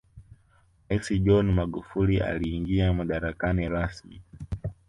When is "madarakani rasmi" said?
2.93-4.21